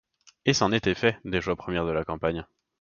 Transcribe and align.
Et 0.47 0.53
c'en 0.55 0.71
était 0.71 0.95
fait, 0.95 1.19
des 1.25 1.41
joies 1.41 1.55
premières 1.55 1.85
de 1.85 1.91
la 1.91 2.03
campagne. 2.03 2.43